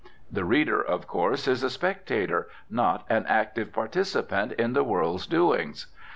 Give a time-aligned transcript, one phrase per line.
[0.31, 5.85] The reader, of course, is a spectator, not an active participant in the world's doings.